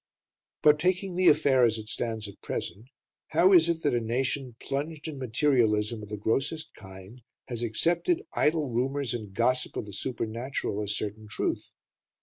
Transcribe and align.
But, 0.63 0.79
taking 0.79 1.15
the 1.15 1.27
affair 1.27 1.63
as 1.63 1.77
it 1.77 1.87
stands 1.87 2.27
at 2.27 2.41
present, 2.41 2.87
how 3.27 3.53
is 3.53 3.69
it 3.69 3.83
that 3.83 3.93
a 3.93 3.99
nation 4.01 4.55
plunged 4.59 5.07
in 5.07 5.19
materialism 5.19 6.01
of 6.01 6.09
the 6.09 6.17
grossest 6.17 6.73
kind 6.73 7.21
has 7.49 7.61
accepted 7.61 8.25
idle 8.33 8.67
rumours 8.67 9.13
and 9.13 9.31
gossip 9.31 9.77
of 9.77 9.85
the 9.85 9.93
supernatural 9.93 10.81
as 10.81 10.97
certain 10.97 11.27
truth? 11.27 11.73